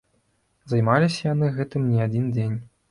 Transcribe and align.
Займаліся 0.73 1.21
яны 1.33 1.51
гэтым 1.59 1.87
не 1.93 2.05
адзін 2.09 2.25
дзень. 2.37 2.63